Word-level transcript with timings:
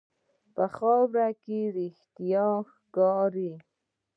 په 0.55 0.65
خاوره 0.75 1.27
کې 1.43 1.59
رښتیا 1.75 2.47
ښکاري. 2.71 3.51